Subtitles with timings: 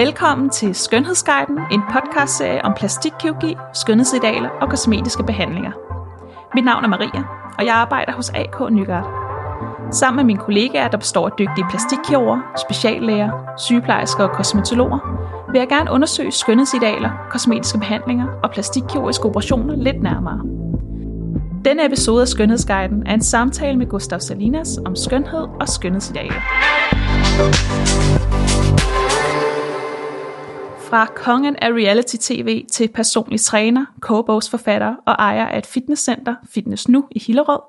[0.00, 5.72] Velkommen til Skønhedsguiden, en podcastserie om plastikkirurgi, skønhedsidealer og kosmetiske behandlinger.
[6.54, 7.24] Mit navn er Maria,
[7.58, 9.06] og jeg arbejder hos AK Nygaard.
[9.92, 14.98] Sammen med mine kollegaer, der består af dygtige plastikkirurger, speciallæger, sygeplejersker og kosmetologer,
[15.52, 20.40] vil jeg gerne undersøge skønhedsidealer, kosmetiske behandlinger og plastikkirurgiske operationer lidt nærmere.
[21.64, 26.40] Denne episode af Skønhedsguiden er en samtale med Gustav Salinas om skønhed og skønhedsidealer.
[30.90, 37.04] Fra kongen af reality-tv til personlig træner, kogebogsforfatter og ejer af et fitnesscenter, Fitness Nu
[37.10, 37.60] i Hillerød.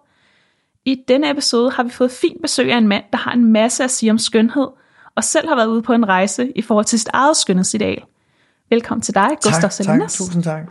[0.85, 3.83] I denne episode har vi fået fint besøg af en mand, der har en masse
[3.83, 4.67] at sige om skønhed,
[5.15, 8.03] og selv har været ude på en rejse i forhold til sit eget skønhedsideal.
[8.69, 10.13] Velkommen til dig, Gustav Salinas.
[10.13, 10.63] Tak, tusind tak.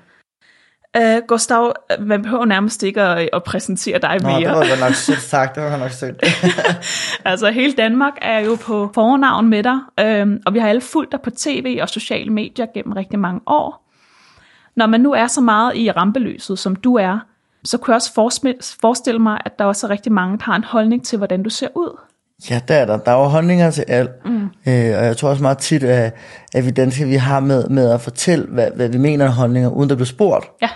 [0.98, 4.38] Uh, Gustav, man behøver nærmest ikke at, at præsentere dig Nå, mere.
[4.40, 4.48] det
[4.80, 6.22] var nok sødt sagt, det var nok sødt.
[7.24, 11.12] altså hele Danmark er jo på fornavn med dig, øhm, og vi har alle fulgt
[11.12, 13.86] dig på tv og sociale medier gennem rigtig mange år.
[14.76, 17.18] Når man nu er så meget i rampelyset, som du er,
[17.64, 18.14] så kunne jeg også
[18.80, 21.50] forestille- mig, at der også er rigtig mange, der har en holdning til, hvordan du
[21.50, 21.98] ser ud.
[22.50, 22.98] Ja, der er der.
[22.98, 24.10] Der er jo holdninger til alt.
[24.24, 24.42] Mm.
[24.44, 26.14] Øh, og jeg tror også meget tit, at,
[26.54, 29.68] at vi danskere, vi har med, med at fortælle, hvad, hvad vi mener af holdninger,
[29.70, 30.46] uden der bliver spurgt.
[30.62, 30.68] Ja,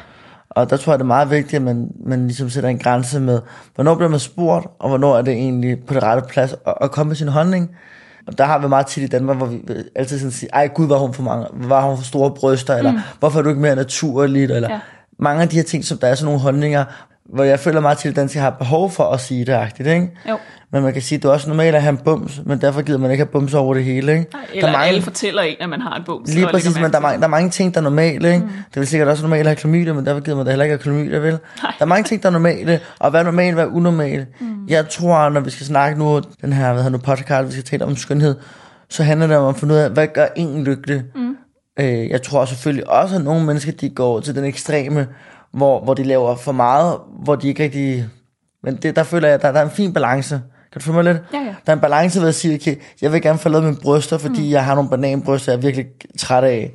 [0.55, 3.21] Og der tror jeg, det er meget vigtigt, at man, man ligesom sætter en grænse
[3.21, 3.41] med,
[3.75, 6.91] hvornår bliver man spurgt, og hvornår er det egentlig på det rette plads at, at
[6.91, 7.71] komme med sin holdning.
[8.27, 9.61] Og der har vi meget tit i Danmark, hvor vi
[9.95, 13.01] altid sådan siger, ej gud, var hun for mange, var hun for store bryster, eller
[13.19, 14.81] hvorfor er du ikke mere naturligt, eller ja.
[15.19, 16.85] mange af de her ting, som der er sådan nogle holdninger,
[17.33, 20.11] hvor jeg føler meget til, at danskere har behov for at sige det, agtigt, ikke?
[20.29, 20.39] jo.
[20.73, 22.83] Men man kan sige, at det er også normalt at have en bums, men derfor
[22.83, 24.27] gider man ikke have bums over det hele, ikke?
[24.53, 26.23] Eller der er mange, alle fortæller en, at man har en bog.
[26.27, 28.45] Lige præcis, men der er, mange, der er mange ting, der er normale, ikke?
[28.45, 28.51] Mm.
[28.75, 30.73] Det vil sikkert også normalt at have klamydia, men derfor gider man da heller ikke
[30.73, 31.39] have klamydia, vel?
[31.63, 34.29] Der er mange ting, der er normale, og hvad er normalt, hvad er unormalt?
[34.41, 34.67] Mm.
[34.69, 37.65] Jeg tror, når vi skal snakke nu, den her, hvad hedder nu, podcast, vi skal
[37.65, 38.37] tale om skønhed,
[38.91, 41.03] så handler det om at finde ud af, hvad gør en lykkelig?
[41.15, 41.37] Mm.
[41.81, 45.07] Øh, jeg tror selvfølgelig også, at nogle mennesker, de går til den ekstreme,
[45.55, 48.05] hvor, hvor de laver for meget, hvor de ikke rigtig...
[48.63, 50.41] Men det, der føler jeg, at der, der er en fin balance.
[50.73, 51.17] Kan du følge mig lidt?
[51.33, 51.55] Ja, ja.
[51.67, 54.19] Der er en balance ved at sige, okay, jeg vil gerne få lavet mine bryster,
[54.19, 54.51] fordi mm.
[54.51, 55.87] jeg har nogle bananbryster, jeg er virkelig
[56.19, 56.73] træt af.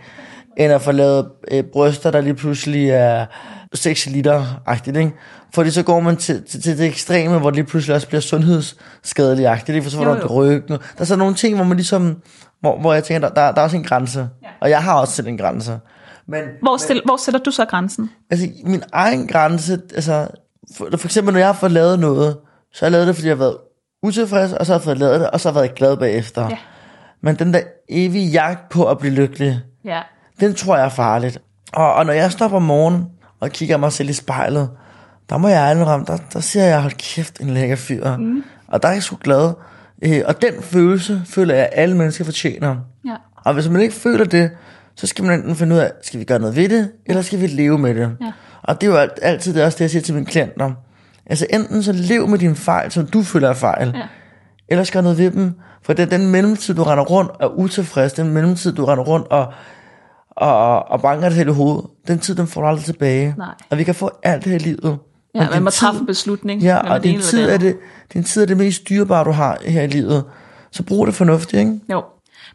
[0.58, 3.26] End at få lavet øh, bryster, der lige pludselig er
[3.74, 5.12] 6 liter-agtigt, ikke?
[5.54, 8.22] Fordi så går man til, til, til det ekstreme, hvor det lige pludselig også bliver
[8.22, 9.84] sundhedsskadelig-agtigt, ikke?
[9.84, 10.70] For så får du ryggen.
[10.70, 12.22] Der er så nogle ting, hvor man ligesom,
[12.62, 14.20] hvor, hvor jeg tænker, der, der, der er også en grænse.
[14.20, 14.48] Ja.
[14.62, 15.80] Og jeg har også selv en grænse.
[16.30, 18.10] Men, Hvor, stil, hvor sætter du så grænsen?
[18.30, 20.28] altså, min egen grænse, altså,
[20.78, 22.38] for, for eksempel, når jeg har fået lavet noget,
[22.74, 23.58] så har jeg lavet det, fordi jeg har været
[24.04, 26.48] utilfreds, og så har jeg fået lavet det, og så har jeg været glad bagefter.
[26.50, 26.58] Ja.
[27.22, 30.02] Men den der evige jagt på at blive lykkelig, Ja.
[30.40, 31.38] den tror jeg er farligt.
[31.74, 33.06] Og, og når jeg står om morgenen
[33.40, 34.70] og kigger mig selv i spejlet,
[35.30, 38.18] der må jeg indrømme, der, der siger jeg, hold kæft, en lækker fyr.
[38.18, 38.44] Mm.
[38.68, 39.54] Og der er jeg sgu glad.
[40.02, 42.76] Øh, og den følelse, føler jeg, at alle mennesker fortjener.
[43.06, 43.16] Ja.
[43.46, 44.52] Og hvis man ikke føler det,
[45.00, 47.42] så skal man enten finde ud af, skal vi gøre noget ved det, eller skal
[47.42, 48.18] vi leve med det?
[48.22, 48.32] Ja.
[48.64, 50.72] Og det er jo alt, altid det, også det, jeg siger til mine klienter.
[51.26, 54.02] Altså enten så lev med dine fejl, som du føler er fejl, Ja.
[54.70, 55.54] eller skal gøre noget ved dem.
[55.84, 59.04] For det er den mellemtid, du render rundt og er utilfreds, den mellemtid, du render
[59.04, 59.54] rundt og,
[60.32, 63.36] og, og banker dig selv i hovedet, den tid, den får du aldrig tilbage.
[63.38, 63.48] Nej.
[63.70, 64.98] Og vi kan få alt det her i livet.
[65.36, 66.62] Ja, Men man din må tid- træffe en beslutning.
[66.62, 67.78] Ja, og det din tid, det er det,
[68.14, 70.24] din tid er det mest dyrebare, du har her i livet.
[70.72, 71.80] Så brug det fornuftigt, ikke?
[71.92, 72.04] Jo.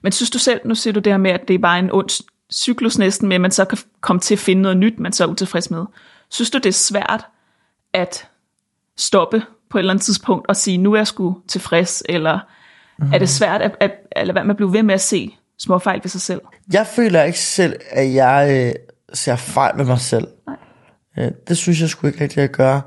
[0.03, 1.91] Men synes du selv, nu siger du det her med, at det er bare en
[1.93, 5.13] ond cyklus næsten med, at man så kan komme til at finde noget nyt, man
[5.13, 5.85] så er utilfreds med.
[6.31, 7.27] Synes du, det er svært
[7.95, 8.29] at
[8.99, 12.39] stoppe på et eller andet tidspunkt og sige, nu er jeg sgu tilfreds, eller
[12.99, 13.13] mm.
[13.13, 15.35] er det svært at, at, at lade være med at blive ved med at se
[15.59, 16.41] små fejl ved sig selv?
[16.73, 18.73] Jeg føler ikke selv, at jeg øh,
[19.13, 20.27] ser fejl med mig selv.
[20.47, 20.57] Nej.
[21.19, 22.81] Øh, det synes jeg sgu ikke rigtigt, at jeg gør.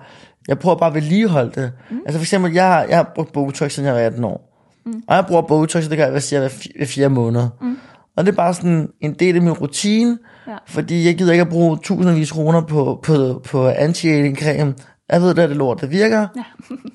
[0.47, 1.71] Jeg prøver bare at vedligeholde det.
[1.89, 1.97] Mm.
[2.05, 4.67] Altså for eksempel, jeg, har- jeg har brugt Botox, siden jeg var 18 år.
[4.85, 5.03] Mm.
[5.07, 6.39] Og jeg bruger Botox, og det gør jeg, hvad siger,
[6.77, 7.49] hver fire måneder.
[7.61, 7.77] Mm.
[8.17, 10.17] Og det er bare sådan en del af min rutine,
[10.47, 10.55] Ja.
[10.67, 14.73] fordi jeg gider ikke at bruge tusindvis kroner på, på, på anti-aging creme.
[15.11, 16.43] Jeg ved, at det er det lort, der virker, Ja.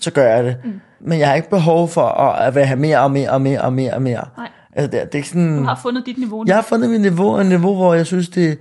[0.00, 0.56] så gør jeg det.
[0.64, 0.70] Mm.
[1.00, 3.60] Men jeg har ikke behov for at, at vil have mere og mere og mere
[3.60, 4.24] og mere og mere.
[4.36, 4.48] Nej.
[4.72, 5.58] Altså, det, er- det er ikke sådan...
[5.58, 6.44] Du har fundet dit niveau nu.
[6.46, 8.58] Jeg har fundet mit niveau, et niveau, hvor jeg synes, det,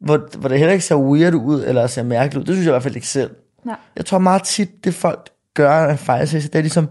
[0.00, 2.44] hvor, hvor det heller ikke ser weird ud, eller ser mærkeligt ud.
[2.46, 3.30] Det synes jeg i hvert fald ikke selv.
[3.66, 3.74] Ja.
[3.96, 6.88] Jeg tror meget tit, det folk gør af fejlsæse, det er ligesom,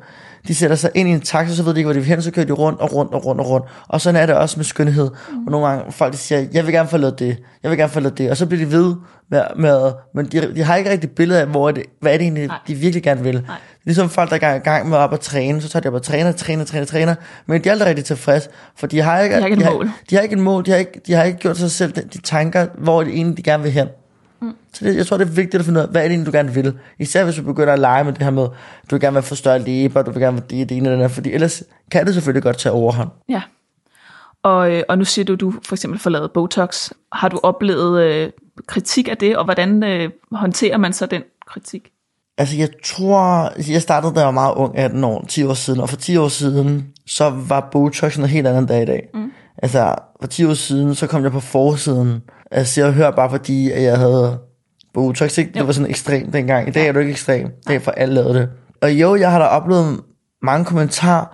[0.48, 2.22] de sætter sig ind i en taxa, så ved de ikke, hvor de vil hen,
[2.22, 3.66] så kører de rundt og rundt og rundt og rundt.
[3.88, 5.10] Og sådan er det også med skønhed.
[5.32, 5.46] Mm.
[5.46, 7.92] Og nogle gange folk de siger, jeg vil gerne få lavet det, jeg vil gerne
[7.92, 8.96] få lavet det, og så bliver de ved
[9.32, 12.18] med, med men de, de har ikke rigtig billede af, hvor er det, hvad er
[12.18, 12.58] det egentlig, Nej.
[12.68, 13.44] de virkelig gerne vil.
[13.48, 13.58] Nej.
[13.86, 16.02] Ligesom folk, der er i gang med op at træne, så tager de op og
[16.02, 19.42] træner, træner, træner, træner, men de er aldrig rigtig tilfreds, for de har ikke, De
[19.42, 19.88] har ikke et de mål.
[19.88, 21.92] Har, de har ikke et mål, de har ikke, de har ikke gjort sig selv
[21.92, 23.88] de, de tanker, hvor det egentlig de gerne vil hen.
[24.44, 24.56] Mm.
[24.74, 26.34] Så det, jeg tror, det er vigtigt at finde ud af, hvad er det egentlig,
[26.34, 26.78] du gerne vil.
[27.00, 29.36] Især hvis du begynder at lege med det her med, du vil gerne være for
[29.36, 32.06] større læber, du vil gerne være det, det ene eller det andet, fordi ellers kan
[32.06, 33.10] det selvfølgelig godt tage overhånd.
[33.30, 33.42] Ja.
[34.44, 36.92] Og, øh, og nu siger du, du for eksempel får lavet Botox.
[37.12, 38.30] Har du oplevet øh,
[38.68, 41.90] kritik af det, og hvordan øh, håndterer man så den kritik?
[42.38, 45.80] Altså jeg tror, jeg startede da jeg var meget ung, 18 år, 10 år siden,
[45.80, 49.08] og for 10 år siden, så var Botox noget helt andet dag i dag.
[49.14, 49.32] Mm.
[49.58, 52.22] Altså for 10 år siden, så kom jeg på forsiden.
[52.54, 54.40] Altså jeg hører bare fordi, at jeg havde
[54.94, 55.52] Botox, ikke?
[55.54, 56.68] Det var sådan ekstremt dengang.
[56.68, 57.52] I dag er det ikke ekstremt.
[57.68, 58.50] Det er for alle lavede det.
[58.82, 60.02] Og jo, jeg har da oplevet
[60.42, 61.26] mange kommentarer,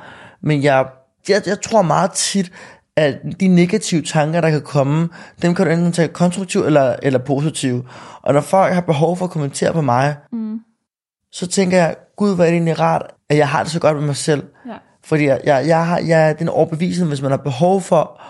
[0.41, 0.85] men jeg,
[1.29, 2.51] jeg, jeg tror meget tit,
[2.95, 5.09] at de negative tanker, der kan komme,
[5.41, 7.85] dem kan du enten tage konstruktivt eller, eller positivt.
[8.21, 10.59] Og når folk har behov for at kommentere på mig, mm.
[11.31, 13.97] så tænker jeg, gud, hvor er det egentlig rart, at jeg har det så godt
[13.97, 14.43] med mig selv.
[14.67, 14.73] Ja.
[15.03, 18.21] Fordi jeg, jeg, jeg, har, jeg er den overbevisning, hvis man har behov for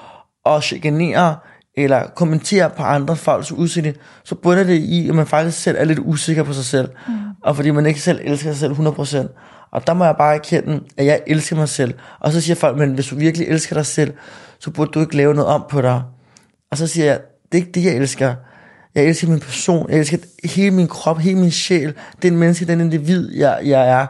[0.46, 1.36] at chikanere,
[1.84, 3.94] eller kommentere på andre folks udseende,
[4.24, 6.90] så bunder det i, at man faktisk selv er lidt usikker på sig selv.
[7.08, 7.14] Mm.
[7.44, 9.28] Og fordi man ikke selv elsker sig selv 100%.
[9.72, 11.94] Og der må jeg bare erkende, at jeg elsker mig selv.
[12.20, 14.14] Og så siger folk, men hvis du virkelig elsker dig selv,
[14.60, 16.02] så burde du ikke lave noget om på dig.
[16.72, 17.20] Og så siger jeg,
[17.52, 18.36] det er ikke det, jeg elsker.
[18.96, 22.81] Jeg elsker min person, jeg elsker hele min krop, hele min sjæl, den menneske, den
[22.81, 24.06] individ, jeg, jeg er.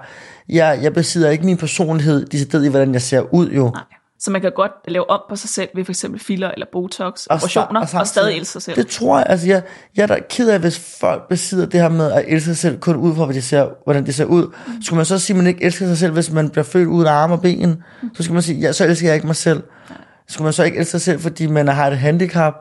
[0.49, 3.69] Jeg, jeg besidder ikke min personlighed, de i, hvordan jeg ser ud jo.
[3.69, 3.98] Nej.
[4.19, 7.25] Så man kan godt lave om på sig selv ved for eksempel filler eller botox,
[7.25, 8.75] og operationer, og, og stadig elske sig selv.
[8.75, 9.63] Det tror jeg, altså jeg,
[9.95, 12.79] jeg er da ked af, hvis folk besidder det her med at elske sig selv
[12.79, 14.45] kun ud fra, hvordan de ser, hvordan de ser ud.
[14.67, 14.81] Mm.
[14.81, 17.07] Skulle man så sige, at man ikke elsker sig selv, hvis man bliver født uden
[17.07, 17.83] arme og ben?
[18.01, 18.09] Mm.
[18.15, 19.63] Så skal man sige, ja, så elsker jeg ikke mig selv.
[19.89, 19.95] Ja.
[20.27, 22.53] Skulle man så ikke elske sig selv, fordi man har et handicap?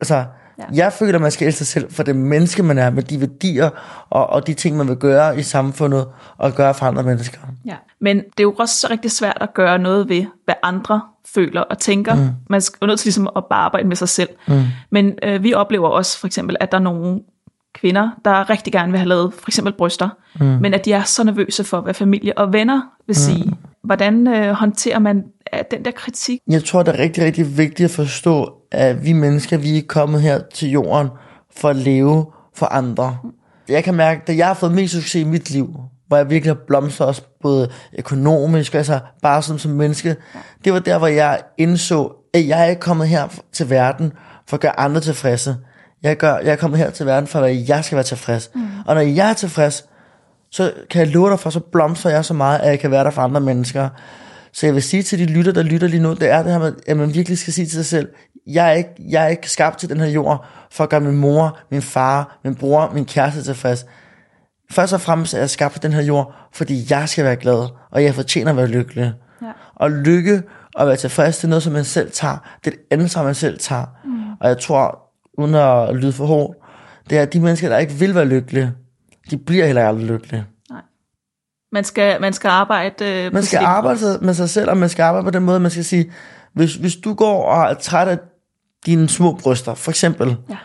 [0.00, 0.24] Altså,
[0.58, 0.64] Ja.
[0.72, 3.70] Jeg føler, man skal elske sig selv for det menneske, man er, med de værdier
[4.10, 6.06] og, og de ting, man vil gøre i samfundet
[6.36, 7.38] og gøre for andre mennesker.
[7.66, 7.76] Ja.
[8.00, 11.00] Men det er jo også rigtig svært at gøre noget ved, hvad andre
[11.34, 12.14] føler og tænker.
[12.14, 12.28] Mm.
[12.50, 14.28] Man er nødt til ligesom at bare arbejde med sig selv.
[14.48, 14.62] Mm.
[14.90, 17.20] Men øh, vi oplever også for eksempel, at der er nogle
[17.74, 20.08] kvinder, der rigtig gerne vil have lavet for eksempel bryster,
[20.40, 20.46] mm.
[20.46, 23.14] men at de er så nervøse for, hvad familie og venner vil mm.
[23.14, 23.52] sige.
[23.84, 25.24] Hvordan øh, håndterer man
[25.54, 26.40] øh, den der kritik?
[26.50, 30.22] Jeg tror, det er rigtig, rigtig vigtigt at forstå, at vi mennesker, vi er kommet
[30.22, 31.08] her til jorden
[31.56, 32.26] for at leve
[32.56, 33.16] for andre.
[33.68, 35.76] Jeg kan mærke, at jeg har fået mest succes i mit liv,
[36.08, 40.16] hvor jeg virkelig har blomstret også både økonomisk, altså bare som, som menneske.
[40.64, 44.12] Det var der, hvor jeg indså, at jeg er ikke kommet her til verden
[44.48, 45.56] for at gøre andre tilfredse.
[46.04, 48.50] Jeg, gør, jeg er kommet her til verden for, at jeg skal være tilfreds.
[48.54, 48.66] Mm.
[48.86, 49.84] Og når jeg er tilfreds,
[50.50, 53.04] så kan jeg love dig for, så blomstrer jeg så meget, at jeg kan være
[53.04, 53.88] der for andre mennesker.
[54.52, 56.58] Så jeg vil sige til de lytter, der lytter lige nu, det er det her
[56.58, 58.08] med, at man virkelig skal sige til sig selv,
[58.46, 61.16] jeg er ikke, jeg er ikke skabt til den her jord, for at gøre min
[61.16, 63.86] mor, min far, min bror, min kæreste tilfreds.
[64.70, 67.68] Først og fremmest er jeg skabt på den her jord, fordi jeg skal være glad,
[67.90, 69.12] og jeg fortjener at være lykkelig.
[69.42, 69.50] Ja.
[69.74, 70.42] Og lykke
[70.74, 72.36] og være tilfreds, det er noget, som man selv tager.
[72.64, 73.84] Det er et ansvar, man selv tager.
[74.04, 74.12] Mm.
[74.40, 75.03] Og jeg tror,
[75.38, 76.58] uden at lyde for hårdt,
[77.10, 78.72] det er, at de mennesker, der ikke vil være lykkelige,
[79.30, 80.44] de bliver heller aldrig lykkelige.
[80.70, 80.82] Nej.
[81.72, 85.02] Man skal, man skal arbejde øh, Man skal arbejde med sig selv, og man skal
[85.02, 86.12] arbejde på den måde, man skal sige,
[86.52, 88.18] hvis, hvis du går og er træt af
[88.86, 90.56] dine små bryster, for eksempel, ja.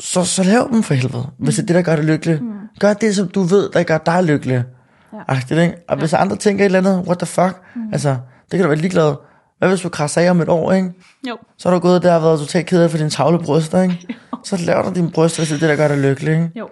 [0.00, 2.42] så, så lav dem for helvede, hvis det er det, der gør dig lykkelig.
[2.42, 2.52] Mm.
[2.80, 4.64] Gør det, som du ved, der gør dig lykkelig.
[5.12, 5.18] Ja.
[5.28, 5.74] Agtigt, ikke?
[5.88, 6.00] Og ja.
[6.00, 7.92] hvis andre tænker et eller andet, what the fuck, mm.
[7.92, 8.16] altså,
[8.50, 9.14] det kan du være ligeglad.
[9.58, 10.92] Hvad hvis du krasser af om et år, ikke?
[11.28, 11.36] Jo.
[11.56, 14.06] Så har du gået der og været totalt ked af for dine tavle bryster, ikke?
[14.32, 14.38] Jo.
[14.44, 16.50] Så laver du dine bryster, hvis det er der gør dig lykkelig, ikke?
[16.58, 16.68] Jo.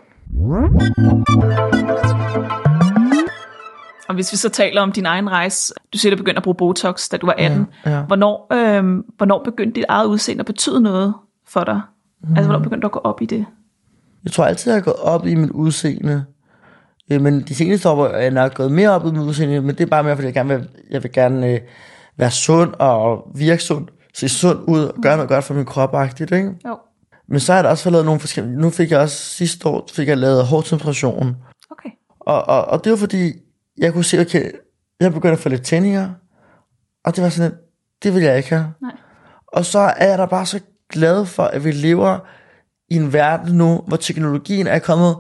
[4.09, 6.43] Og hvis vi så taler om din egen rejse, du siger, at du begyndte at
[6.43, 7.67] bruge Botox, da du var 18.
[7.87, 8.03] Ja, ja.
[8.03, 11.15] Hvornår, øh, hvornår begyndte dit eget udseende at betyde noget
[11.49, 11.81] for dig?
[12.23, 12.29] Mm.
[12.29, 13.47] Altså, hvornår begyndte du at gå op i det?
[14.25, 16.25] Jeg tror altid, jeg har gået op i mit udseende.
[17.13, 19.75] Øh, men de seneste år er jeg nok gået mere op i mit udseende, men
[19.75, 21.61] det er bare mere, fordi jeg gerne vil, jeg vil gerne øh,
[22.19, 25.97] være sund og virke sund, se sund ud og gøre noget godt for min krop,
[26.21, 26.55] ikke?
[26.67, 26.79] Jo.
[27.29, 28.57] Men så har jeg også lavet nogle forskellige...
[28.57, 31.37] Nu fik jeg også sidste år fik jeg lavet hårdtemperation.
[31.71, 31.91] Okay.
[32.21, 33.33] Og, og, og det var fordi,
[33.79, 34.51] jeg kunne se, okay,
[35.01, 36.11] jeg begyndte at få lidt tændinger,
[37.05, 37.55] og det var sådan,
[38.03, 38.73] det vil jeg ikke have.
[38.83, 38.93] Nej.
[39.47, 40.61] Og så er jeg da bare så
[40.93, 42.19] glad for, at vi lever
[42.89, 45.17] i en verden nu, hvor teknologien er kommet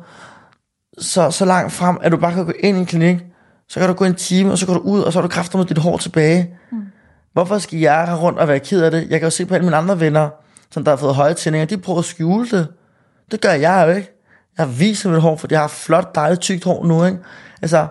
[0.98, 3.16] så, så langt frem, at du bare kan gå ind i en klinik,
[3.68, 5.28] så kan du gå en time, og så går du ud, og så har du
[5.28, 6.56] kræfter med dit hår tilbage.
[6.72, 6.82] Mm.
[7.32, 9.00] Hvorfor skal jeg have rundt og være ked af det?
[9.10, 10.28] Jeg kan jo se på alle mine andre venner,
[10.70, 12.68] som der har fået høje tændinger, de prøver at skjule det.
[13.30, 14.12] Det gør jeg jo ikke.
[14.58, 17.18] Jeg viser mit hår, for jeg har flot, dejligt, tykt hår nu, ikke?
[17.62, 17.86] Altså,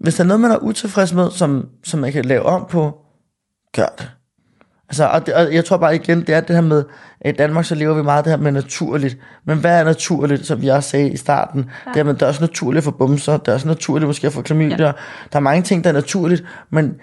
[0.00, 2.98] hvis der er noget, man er utilfreds med, som, som man kan lave om på,
[3.76, 4.10] gør det.
[4.92, 6.84] Altså, og, det, og jeg tror bare igen, det er det her med,
[7.20, 9.18] at i Danmark så lever vi meget det her med naturligt.
[9.44, 11.70] Men hvad er naturligt, som vi også sagde i starten?
[11.86, 11.90] Ja.
[11.92, 14.42] Det er, men det er også naturligt for bumser, det er også naturligt måske få
[14.42, 14.86] klamydia.
[14.86, 14.92] Ja.
[15.32, 16.94] Der er mange ting, der er naturligt, men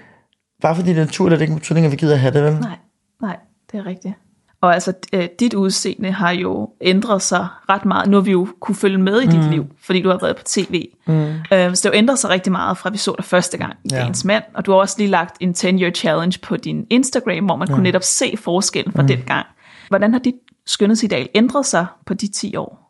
[0.61, 2.53] bare fordi det er naturligt, det er ikke betydning, at vi gider have det, vel?
[2.53, 2.77] Nej,
[3.21, 3.37] nej,
[3.71, 4.13] det er rigtigt.
[4.61, 8.09] Og altså, øh, dit udseende har jo ændret sig ret meget.
[8.09, 9.49] Nu har vi jo kunne følge med i dit Mm.
[9.51, 10.87] liv, fordi du har været på tv.
[11.07, 11.13] Mm.
[11.13, 13.73] Øh, så det har jo ændret sig rigtig meget fra vi så dig første gang
[13.83, 13.97] i Ja.
[13.97, 14.43] Dagens Mand.
[14.53, 17.83] Og du har også lige lagt en 10-year challenge på din Instagram, hvor man kunne
[17.83, 19.07] netop se forskellen fra mm.
[19.07, 19.45] den gang.
[19.89, 20.35] Hvordan har dit
[20.67, 22.85] skønhedsideal ændret sig på de 10 år?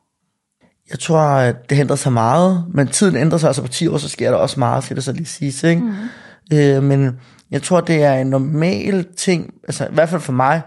[0.91, 3.97] Jeg tror, at det ændrer sig meget, men tiden ændrer sig, altså på 10 år,
[3.97, 5.81] så sker der også meget, skal det så lige siges, ikke?
[5.81, 6.57] Mm.
[6.57, 7.19] Øh, men
[7.51, 10.61] jeg tror, det er en normal ting, altså i hvert fald for mig,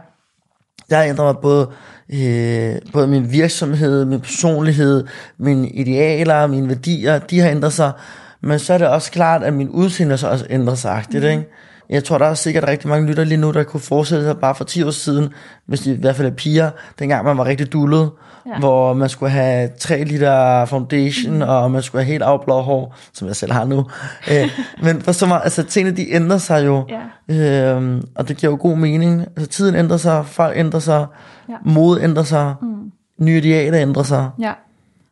[0.97, 1.69] jeg har ændret mig både,
[2.13, 5.05] øh, både min virksomhed, min personlighed,
[5.39, 7.93] mine idealer, mine værdier, de har ændret sig,
[8.41, 11.49] men så er det også klart, at min udseende så også ændret sig, agtigt, ikke?
[11.91, 14.55] Jeg tror, der er sikkert rigtig mange lytter lige nu, der kunne forestille sig bare
[14.55, 15.29] for 10 år siden,
[15.67, 18.11] hvis de i hvert fald er piger, dengang man var rigtig dullet,
[18.47, 18.59] Ja.
[18.59, 21.43] hvor man skulle have 3 liter foundation, mm.
[21.43, 23.79] og man skulle have helt afblået hår, som jeg selv har nu.
[24.33, 24.51] øh,
[24.83, 26.87] men for så meget, altså tingene de ændrer sig jo,
[27.29, 27.75] Ja.
[27.75, 29.21] øhm, og det giver jo god mening.
[29.21, 31.07] Altså tiden ændrer sig, folk ændrer sig,
[31.49, 31.55] ja.
[31.65, 32.93] mode ændrer sig, mm.
[33.19, 34.31] nye idealer ændrer sig.
[34.41, 34.53] Ja.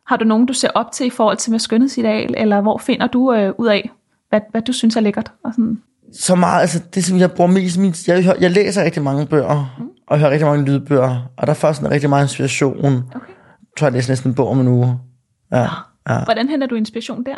[0.07, 3.07] Har du nogen, du ser op til i forhold til med skønhedsideal, eller hvor finder
[3.07, 3.89] du øh, ud af,
[4.29, 5.31] hvad, hvad du synes er lækkert?
[5.45, 5.81] Og sådan?
[6.13, 9.75] Så meget, altså det som jeg bruger mest, min, jeg, jeg læser rigtig mange bøger,
[9.77, 9.85] mm.
[10.07, 12.83] og jeg hører rigtig mange lydbøger, og der får sådan rigtig meget inspiration.
[12.83, 13.33] Jeg Okay.
[13.77, 14.99] tror, jeg læser næsten en bog om en uge.
[15.51, 15.67] Ja,
[16.09, 16.23] ja.
[16.23, 17.35] Hvordan henter du inspiration der?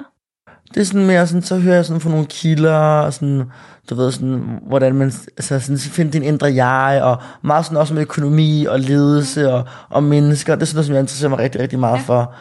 [0.74, 3.44] Det er sådan mere sådan, så hører jeg sådan fra nogle kilder, og sådan,
[3.90, 7.94] du ved sådan, hvordan man, altså sådan, finder din indre jeg, og meget sådan også
[7.94, 11.40] med økonomi og ledelse og, og mennesker, det er sådan noget, som jeg interesserer mig
[11.40, 12.04] rigtig, rigtig meget ja.
[12.04, 12.36] for.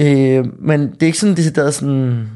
[0.00, 2.28] Øh, men det er ikke sådan decideret sådan,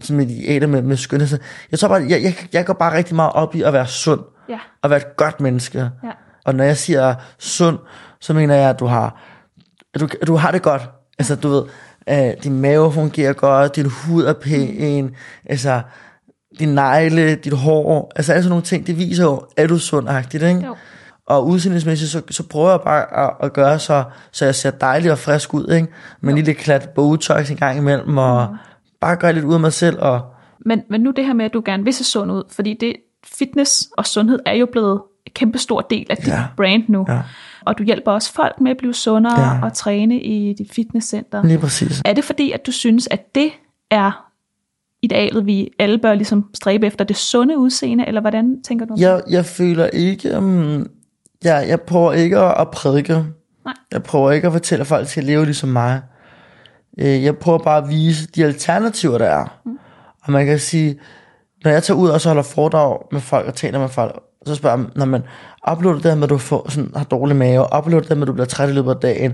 [0.00, 1.38] sådan med idealer med, med skønhed.
[1.70, 4.20] Jeg tror bare, jeg, jeg, jeg går bare rigtig meget op i at være sund,
[4.48, 4.58] Ja.
[4.82, 5.78] og være et godt menneske.
[5.78, 6.10] Ja.
[6.44, 7.78] Og når jeg siger sund,
[8.20, 9.20] så mener jeg, at du har,
[9.94, 10.90] at du, at du har det godt.
[11.18, 11.62] Altså, du ved,
[12.08, 15.14] øh, din mave fungerer godt, din hud er pæn,
[15.50, 15.80] altså,
[16.58, 19.78] din negle, dit hår, altså alle sådan nogle ting, det viser jo, at du er
[19.78, 20.66] sundagtigt, ikke?
[20.66, 20.76] Jo.
[21.28, 25.12] Og udseendelsmæssigt, så, så prøver jeg bare at, at gøre så, så jeg ser dejlig
[25.12, 25.88] og frisk ud, ikke?
[26.20, 28.56] Med en lille klat Botox en gang imellem, og Mm.
[29.00, 30.20] Bare gøre lidt ud af mig selv, og
[30.66, 32.96] Men, men nu det her med, at du gerne vil se sund ud, fordi det
[33.24, 36.44] fitness og sundhed er jo blevet en kæmpe stor del af dit Ja.
[36.56, 37.04] brand nu.
[37.08, 37.20] Ja.
[37.64, 39.60] Og du hjælper også folk med at blive sundere Ja.
[39.62, 41.42] og træne i dit fitnesscenter.
[41.42, 42.02] lige præcis.
[42.04, 43.50] Er det fordi, at du synes, at det
[43.90, 44.26] er
[45.02, 48.94] idealet, vi alle bør ligesom stræbe efter, det sunde udseende, eller hvordan tænker du?
[48.98, 50.86] Jeg, jeg føler ikke, um,
[51.44, 53.12] jeg, jeg prøver ikke at, at prædike.
[53.64, 53.74] Nej.
[53.92, 56.00] Jeg prøver ikke at fortælle, at folk skal leve ligesom mig.
[57.00, 59.60] Øh, Jeg prøver bare at vise de alternativer, der er.
[59.64, 59.78] Mm.
[60.22, 60.98] Og man kan sige,
[61.64, 64.54] når jeg tager ud og så holder foredrag med folk og taler med folk, så
[64.54, 65.22] spørger jeg når man
[65.82, 67.66] du det der med, at du får, sådan, har dårlig mave?
[67.72, 69.32] Du det der med, at du bliver træt i løbet af dagen?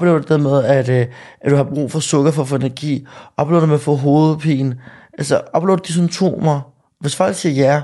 [0.00, 1.06] Du det der med, at, øh,
[1.40, 3.06] at du har brug for sukker for at få energi?
[3.38, 4.76] Du det med at få hovedpine?
[5.18, 6.60] Altså, du de symptomer?
[7.00, 7.82] Hvis folk siger ja,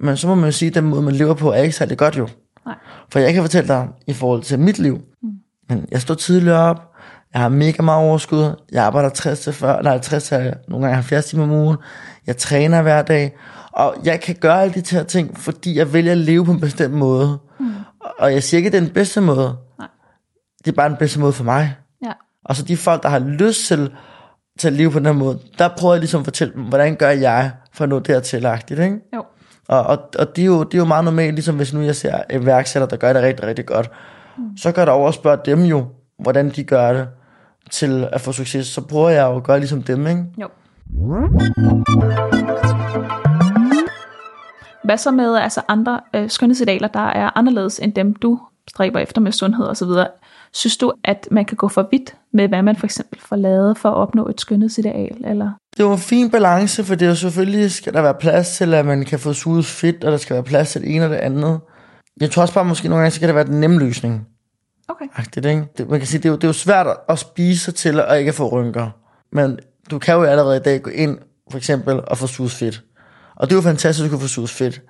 [0.00, 1.98] men så må man jo sige, at den måde, man lever på, er ikke særlig
[1.98, 2.28] godt jo.
[2.66, 2.74] Nej.
[3.12, 5.28] For jeg kan fortælle dig, i forhold til mit liv, mm.
[5.68, 6.89] men jeg står tidligt op,
[7.32, 10.94] jeg har mega meget overskud, jeg arbejder 60 til 40, nej 60 til nogle gange
[10.94, 11.76] 70 timer om ugen,
[12.26, 13.36] jeg træner hver dag,
[13.72, 16.60] og jeg kan gøre alle de her ting, fordi jeg vælger at leve på en
[16.60, 17.38] bestemt måde.
[17.60, 17.66] Mm.
[18.18, 19.56] Og jeg siger ikke, at det er den bedste måde.
[19.78, 19.88] Nej.
[20.58, 21.76] Det er bare den bedste måde for mig.
[22.04, 22.12] Ja.
[22.44, 23.92] Og så de folk, der har lyst til,
[24.58, 26.96] til at leve på den her måde, der prøver jeg ligesom at fortælle dem, hvordan
[26.96, 28.96] gør jeg for at nå dertil, agtigt, ikke?
[29.14, 29.24] Jo.
[29.68, 31.96] Og, og, og det, er jo, det er jo meget normalt, ligesom hvis nu jeg
[31.96, 33.90] ser en værksætter, der gør det rigtig, rigtig godt,
[34.38, 34.56] mm.
[34.56, 35.86] så gør der over at spørge dem jo,
[36.18, 37.08] hvordan de gør det
[37.70, 38.66] til at få succes.
[38.66, 40.24] Så prøver jeg jo at gøre ligesom dem, ikke?
[40.40, 40.48] Jo.
[44.84, 49.20] Hvad så med altså andre øh, skønhedsidealer, der er anderledes end dem, du stræber efter
[49.20, 50.08] med sundhed og så videre?
[50.52, 53.78] Synes du, at man kan gå for vidt med, hvad man for eksempel får lavet
[53.78, 55.16] for at opnå et skønhedsideal?
[55.24, 55.50] Eller?
[55.76, 58.56] Det er jo en fin balance, for det er jo selvfølgelig, skal der være plads
[58.56, 61.04] til, at man kan få suget fedt, og der skal være plads til det ene
[61.04, 61.60] og det andet.
[62.20, 64.26] Jeg tror også bare, måske nogle gange, så kan det være den nemme løsning.
[64.90, 65.04] Okay.
[65.16, 65.64] Agtigt, ikke?
[65.78, 68.00] Det, man kan sige, det er, jo, det er jo svært at spise sig til,
[68.04, 68.90] og ikke at få rynker.
[69.32, 69.58] Men
[69.90, 71.18] du kan jo allerede i dag gå ind,
[71.50, 72.82] for eksempel, og få suget fedt.
[73.36, 74.82] Og det er jo fantastisk, at du kan få suget fedt.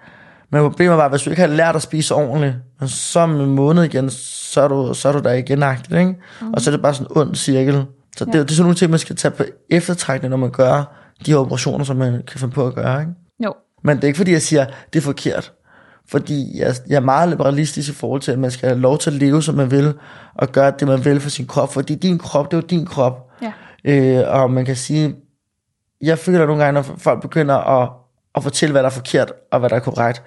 [0.53, 2.55] Men problemet var, at hvis du ikke har lært at spise ordentligt,
[2.87, 6.15] så om en måned igen, så er du, så er du der igen agtigt, ikke?
[6.41, 6.53] Mm.
[6.53, 7.85] Og så er det bare sådan en ond cirkel.
[8.17, 8.39] Så det, Ja.
[8.39, 11.39] det er sådan nogle ting, man skal tage på eftertrækning, når man gør de her
[11.39, 13.13] operationer, som man kan finde på at gøre, ikke?
[13.45, 13.55] Jo.
[13.85, 15.53] Men det er ikke fordi, jeg siger, det er forkert.
[16.11, 19.11] Fordi jeg, jeg er meget liberalistisk i forhold til, at man skal have lov til
[19.11, 19.95] at leve, som man vil,
[20.35, 21.73] og gøre det, man vil for sin krop.
[21.73, 23.31] Fordi din krop, det er jo din krop.
[23.43, 23.53] Ja.
[23.85, 25.15] Øh, og man kan sige,
[26.03, 27.91] jeg føler nogle gange, når folk begynder at,
[28.35, 30.23] at fortælle, hvad der er forkert, og hvad der er korrekt,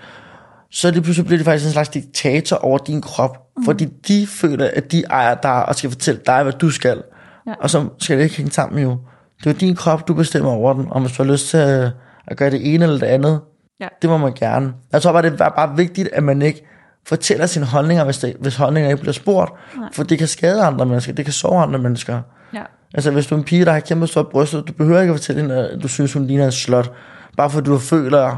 [0.71, 3.37] så lige pludselig bliver de faktisk en slags diktator over din krop.
[3.57, 3.65] Mm.
[3.65, 7.03] Fordi de føler, at de ejer dig, og skal fortælle dig, hvad du skal.
[7.47, 7.53] Ja.
[7.59, 8.97] Og så skal det ikke hænge sammen jo.
[9.43, 11.91] Det er din krop, du bestemmer over den, og hvis du har lyst til at,
[12.27, 13.41] at gøre det ene eller det andet,
[13.83, 13.87] Ja.
[14.01, 14.73] det må man gerne.
[14.91, 16.65] Jeg tror bare, det er bare vigtigt, at man ikke
[17.05, 19.51] fortæller sine holdninger, hvis, det, hvis holdninger ikke bliver spurgt.
[19.77, 19.89] Nej.
[19.93, 22.21] For det kan skade andre mennesker, det kan sove andre mennesker.
[22.53, 22.63] Ja.
[22.93, 25.19] Altså hvis du er en pige, der har kæmpe stort bryst, du behøver ikke at
[25.19, 26.91] fortælle hende, at du synes, hun ligner en slot.
[27.37, 28.37] Bare fordi du føler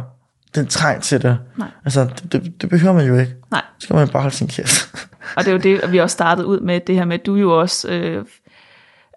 [0.55, 1.37] den træng til det.
[1.57, 1.67] Nej.
[1.85, 3.35] Altså det, det, det behøver man jo ikke.
[3.51, 3.61] Nej.
[3.79, 4.95] Så skal man bare holde sin kæft.
[5.35, 7.35] Og det er jo det, vi også startede ud med, det her med, at du
[7.35, 8.25] jo også øh,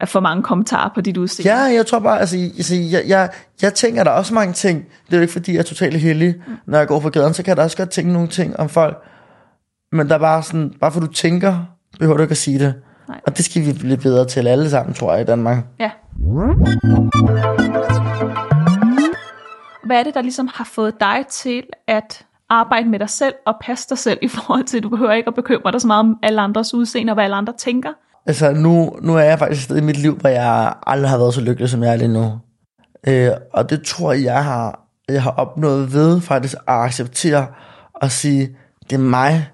[0.06, 1.52] for mange kommentarer på dit udseende.
[1.52, 3.30] Ja, jeg tror bare, altså, altså jeg, jeg,
[3.62, 4.84] jeg tænker der er også mange ting.
[5.06, 6.34] Det er jo ikke fordi, jeg er totalt heldig.
[6.46, 6.56] Mm.
[6.66, 8.68] Når jeg går på gaden, så kan jeg da også godt tænke nogle ting om
[8.68, 9.02] folk.
[9.92, 11.56] Men der er bare sådan, bare for du tænker,
[11.98, 12.74] behøver du ikke at sige det.
[13.08, 13.20] Nej.
[13.26, 15.64] Og det skal vi blive bedre til alle sammen, tror jeg, i Danmark.
[15.78, 15.90] Ja.
[19.84, 23.54] Hvad er det, der ligesom har fået dig til at arbejde med dig selv og
[23.60, 26.00] passe dig selv i forhold til, at du behøver ikke at bekymre dig så meget
[26.00, 27.90] om alle andres udseende og hvad alle andre tænker?
[28.28, 31.18] Altså, nu, nu er jeg faktisk et sted i mit liv, hvor jeg aldrig har
[31.18, 32.38] været så lykkelig, som jeg er lige nu.
[33.06, 37.46] Øh, og det tror jeg, jeg har, jeg har opnået ved faktisk at acceptere
[37.94, 38.56] og sige,
[38.90, 39.48] det er mig.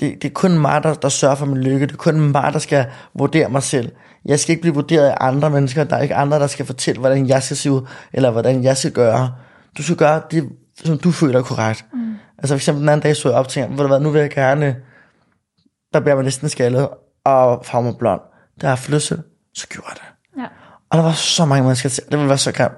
[0.00, 1.86] Det, det er kun mig, der, der sørger for min lykke.
[1.86, 3.92] Det er kun mig, der skal vurdere mig selv.
[4.24, 5.84] Jeg skal ikke blive vurderet af andre mennesker.
[5.84, 8.76] Der er ikke andre, der skal fortælle, hvordan jeg skal se ud, eller hvordan jeg
[8.76, 9.32] skal gøre.
[9.78, 10.48] Du skal gøre det,
[10.84, 11.84] som du føler er korrekt.
[11.92, 12.14] Mm.
[12.38, 14.76] Altså for eksempel den anden dag så jeg op hvad, nu vil jeg gerne,
[15.92, 16.88] der bliver man næsten skaldet,
[17.24, 18.20] og farve blond.
[18.62, 19.22] Har lyst til,
[19.54, 20.40] så gjorde jeg det.
[20.42, 20.46] Ja.
[20.90, 22.74] Og der var så mange mennesker til, det ville være så grimt.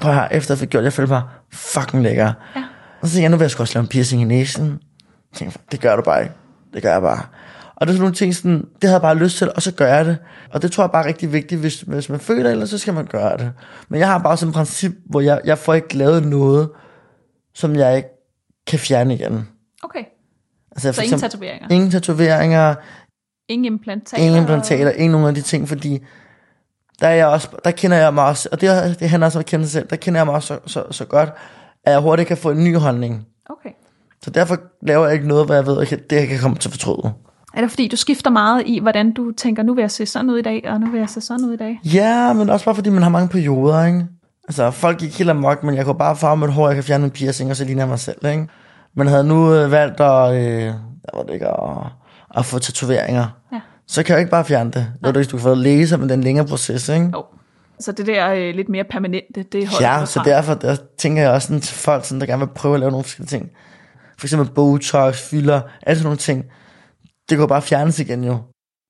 [0.00, 1.22] Prøv her, efter jeg fik gjort det, jeg følte mig
[1.52, 2.32] fucking lækker.
[2.56, 2.64] Ja.
[3.00, 4.66] Og så tænkte jeg, nu vil jeg sgu også lave en piercing i næsen.
[4.66, 6.34] Jeg tænkte, det gør du bare ikke.
[6.74, 7.22] Det gør jeg bare.
[7.76, 9.72] Og det er sådan nogle ting, sådan, det havde jeg bare lyst til, og så
[9.72, 10.18] gør jeg det.
[10.52, 12.94] Og det tror jeg bare er rigtig vigtigt, hvis, hvis man føler det, så skal
[12.94, 13.52] man gøre det.
[13.88, 16.70] Men jeg har bare sådan et princip, hvor jeg, jeg får ikke lavet noget,
[17.54, 18.08] som jeg ikke
[18.66, 19.48] kan fjerne igen.
[19.82, 20.04] Okay.
[20.72, 21.68] Altså, Så ingen tatoveringer?
[21.70, 22.74] Ingen tatoveringer,
[23.48, 24.22] Ingen implantater?
[24.24, 25.98] ingen implantater, ingen nogen af de ting, fordi
[27.00, 29.40] der, er jeg også, der kender jeg mig også, og det, det handler også om
[29.40, 31.28] at kende sig selv, der kender jeg mig også så, så, så godt,
[31.84, 33.26] at jeg hurtigt kan få en ny holdning.
[33.50, 33.70] Okay.
[34.22, 36.68] Så derfor laver jeg ikke noget, hvor jeg ved, at det jeg kan komme til
[36.68, 37.12] at fortryde.
[37.54, 40.30] Er det fordi, du skifter meget i, hvordan du tænker, nu vil jeg se sådan
[40.30, 41.80] ud i dag, og nu vil jeg se sådan ud i dag?
[41.84, 44.06] Ja, men også bare fordi man har mange perioder, ikke?
[44.48, 47.04] Altså, folk gik helt amok, men jeg kunne bare farve mit hår, jeg kan fjerne
[47.04, 48.48] en piercing, og så ligner jeg mig selv, ikke?
[48.94, 50.74] Men havde nu øh, valgt at, øh, jeg
[51.14, 51.86] ved det ikke, at,
[52.34, 53.60] at få tatoveringer, Ja.
[53.86, 54.86] så kan jeg ikke bare fjerne det.
[55.04, 57.10] Er du du kan få laser, men det er en længere proces, ikke?
[57.14, 57.24] Jo.
[57.80, 61.30] Så det der øh, lidt mere permanente, det holder Ja, så derfor der tænker jeg
[61.30, 63.50] også sådan til folk, sådan, der gerne vil prøve at lave nogle forskellige ting.
[64.18, 66.44] For eksempel Botox, fylder, alle sådan nogle ting.
[67.02, 68.38] Det kan jo bare fjernes igen jo.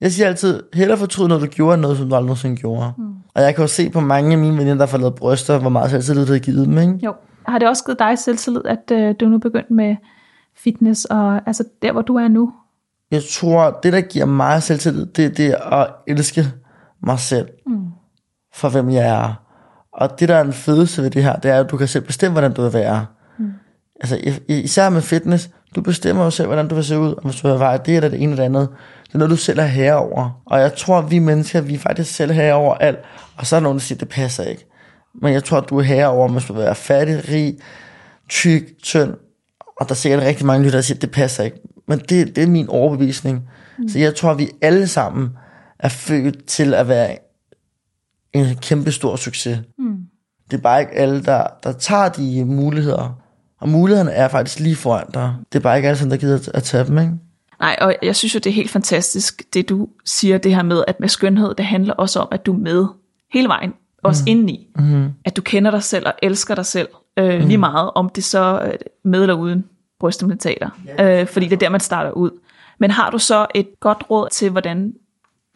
[0.01, 2.93] Jeg siger altid, hellere fortryde noget, du gjorde, end noget, som du aldrig nogensinde gjorde.
[2.99, 3.05] Mm.
[3.35, 5.71] Og jeg kan jo se på mange af mine veninder, der får lavet bryster, hvor
[5.71, 6.99] meget selvtillid det har givet dem, ikke?
[7.05, 7.15] Jo.
[7.49, 9.97] Har det også givet dig selvtillid, at øh, du nu begyndt med
[10.57, 12.53] fitness, og altså der, hvor du er nu?
[13.11, 16.53] Jeg tror, det der giver mig selvtillid, det, det er at elske
[17.03, 17.49] mig selv.
[17.67, 17.87] Mm.
[18.55, 19.45] For hvem jeg er.
[19.93, 22.05] Og det der er en fedeste ved det her, det er, at du kan selv
[22.05, 23.07] bestemme, hvordan du vil være.
[23.39, 23.53] Mm.
[24.01, 27.41] Altså især med fitness, du bestemmer jo selv, hvordan du vil se ud, og hvis
[27.41, 28.69] du vil være det eller det ene eller det andet.
[29.07, 30.43] Det er noget, du selv er herre over.
[30.47, 32.99] Og jeg tror, at vi mennesker, vi er faktisk selv herre over alt.
[33.37, 34.67] Og så er der nogen, der siger, at det passer ikke.
[35.23, 37.59] Men jeg tror, at du er herre over, hvis du vil være fattig, rig,
[38.29, 39.15] tyk, tynd.
[39.81, 41.61] Og der er sikkert rigtig mange lytter, der siger, at det passer ikke.
[41.89, 43.49] Men det, det er min overbevisning.
[43.79, 43.89] Mm.
[43.89, 45.31] Så jeg tror, at vi alle sammen
[45.79, 47.19] er født til at være
[48.33, 49.59] en kæmpe stor succes.
[49.79, 49.97] Mm.
[50.51, 53.19] Det er bare ikke alle, der, der tager de muligheder.
[53.61, 55.35] Og mulighederne er faktisk lige foran dig.
[55.53, 57.13] Det er bare ikke alle, der gider at- at tage dem, ikke?
[57.61, 60.85] Nej, og jeg synes jo, det er helt fantastisk, det du siger, det her med,
[60.89, 62.87] at med skønhed, det handler også om, at du er med
[63.33, 63.73] hele vejen,
[64.03, 64.31] også mm.
[64.31, 64.67] indeni.
[64.79, 65.09] Mm.
[65.25, 67.47] At du kender dig selv og elsker dig selv øh, mm.
[67.47, 68.73] lige meget, om det så øh,
[69.05, 69.65] med eller uden
[70.01, 70.71] brystimplantater.
[71.01, 72.31] Øh, fordi det er der, man starter ud.
[72.79, 74.93] Men har du så et godt råd til, hvordan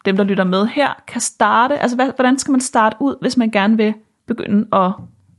[0.05, 1.79] dem, der lytter med her, kan starte?
[1.79, 3.93] Altså, hvad, hvordan skal man starte ud, hvis man gerne vil
[4.27, 4.91] begynde at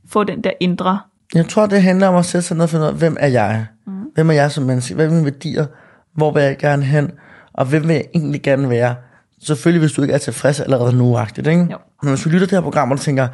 [0.07, 0.99] få den der indre?
[1.35, 3.27] Jeg tror, det handler om at sætte sig ned og finde ud af, hvem er
[3.27, 3.65] jeg?
[3.87, 3.93] Mm.
[4.15, 4.95] Hvem er jeg som menneske?
[4.95, 5.65] Hvad er mine værdier?
[6.13, 7.11] Hvor vil jeg gerne hen?
[7.53, 8.95] Og hvem vil jeg egentlig gerne være?
[9.41, 11.67] Selvfølgelig, hvis du ikke er tilfreds allerede nu, ikke?
[11.71, 11.77] Jo.
[12.01, 13.27] Men hvis du lytter til det her program, og du tænker,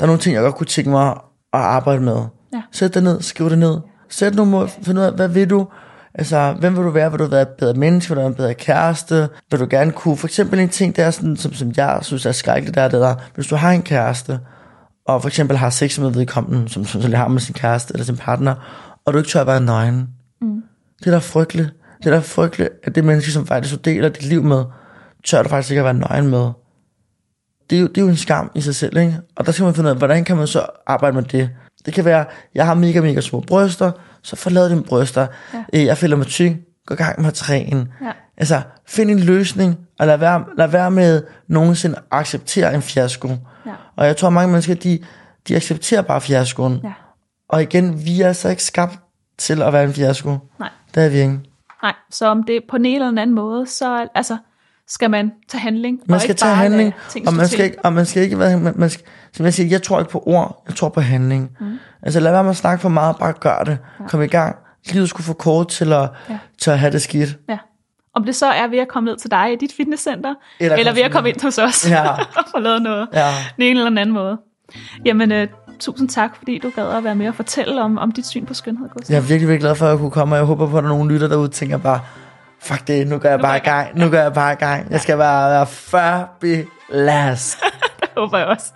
[0.00, 1.10] der er nogle ting, jeg godt kunne tænke mig
[1.52, 2.16] at arbejde med.
[2.52, 2.62] Ja.
[2.72, 3.78] Sæt dig ned, skriv det ned.
[4.12, 5.68] Sæt nogle mål, find ud af, hvad vil du?
[6.14, 7.10] Altså, hvem vil du være?
[7.10, 8.10] Vil du være et bedre menneske?
[8.10, 9.28] Vil du være en bedre kæreste?
[9.50, 10.16] Vil du gerne kunne?
[10.16, 12.88] For eksempel en ting, der er sådan, som, som jeg synes er skrækkeligt, der er
[12.88, 14.40] det der, hvis du har en kæreste,
[15.06, 18.04] og for eksempel har sex med vedkommende, som, som, som har med sin kæreste eller
[18.04, 18.54] sin partner,
[19.06, 20.08] og du ikke tør at være nøgen.
[20.40, 20.62] Mm.
[20.98, 21.70] Det er da frygteligt.
[21.98, 24.64] Det er da frygteligt, at det menneske, som faktisk du deler dit liv med,
[25.24, 26.50] tør du faktisk ikke at være nøgen med.
[27.70, 29.18] Det er, jo, det er jo en skam i sig selv, ikke?
[29.36, 31.50] Og der skal man finde ud af, hvordan kan man så arbejde med det?
[31.86, 33.92] Det kan være, jeg har mega, mega små bryster,
[34.22, 35.26] så forlad dine bryster.
[35.54, 35.84] Ja.
[35.84, 36.52] Jeg føler mig tyk,
[36.86, 37.88] gå i gang med at træne.
[38.02, 38.12] Ja.
[38.36, 43.28] Altså, find en løsning, og lad være, lad være med nogensinde at acceptere en fiasko.
[43.66, 43.72] Ja.
[43.96, 44.98] Og jeg tror, mange mennesker, de,
[45.48, 46.80] de accepterer bare fiaskoen.
[46.84, 46.92] Ja.
[47.48, 48.98] Og igen, vi er altså ikke skabt
[49.38, 50.38] til at være en fiasko.
[50.58, 50.68] Nej.
[50.94, 51.40] Det er vi ikke.
[51.82, 54.36] Nej, så om det er på en eller anden måde, så altså,
[54.88, 56.00] skal man tage handling.
[56.06, 56.94] Man skal tage handling,
[57.26, 57.64] og man skal til.
[57.64, 60.10] ikke, og man skal ikke være, man, man skal, som jeg siger, jeg tror ikke
[60.10, 61.50] på ord, jeg tror på handling.
[61.60, 61.78] Mm.
[62.02, 63.78] Altså lad være med at snakke for meget, bare gør det.
[64.00, 64.06] Ja.
[64.08, 64.56] Kom i gang.
[64.92, 66.38] Livet skulle få kort til at, Ja.
[66.62, 67.38] til at have det skidt.
[67.48, 67.58] Ja.
[68.14, 70.94] Om det så er ved at komme ned til dig i dit fitnesscenter, eller, Eller
[70.94, 72.10] ved at komme ind hos os Ja.
[72.38, 73.28] og få lavet noget Ja.
[73.56, 74.38] den ene eller den anden måde.
[75.04, 75.48] Jamen, øh,
[75.80, 78.54] tusind tak, fordi du gad at være med og fortælle om, om dit syn på
[78.54, 79.14] skønhed, Gustav.
[79.14, 80.82] Jeg er virkelig, virkelig glad for, at jeg kunne komme, og jeg håber på, at
[80.84, 82.00] der er nogle lytter derude, der tænker bare,
[82.62, 84.90] fuck det, nu går jeg bare i gang, nu går jeg bare i gang.
[84.90, 87.56] Jeg skal bare være fabulous.
[88.00, 88.72] Det håber jeg også.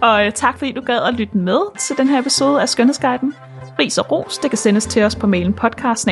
[0.00, 3.34] Og øh, tak, fordi du gad at lytte med til den her episode af Skønhedsguiden.
[3.78, 6.08] Ris og ros, det kan sendes til os på mailen podcast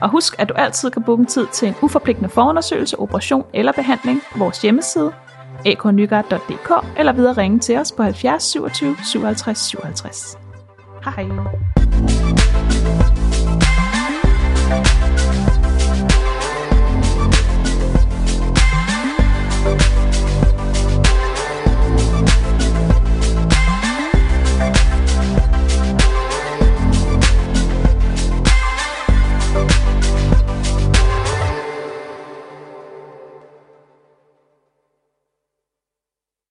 [0.00, 3.72] Og husk, at du altid kan booke en tid til en uforpligtende forundersøgelse, operation eller
[3.72, 5.12] behandling på vores hjemmeside
[5.66, 10.38] aknygaard.dk eller videre ringe til os på 70 27 57 57.
[11.04, 12.37] Hej hej.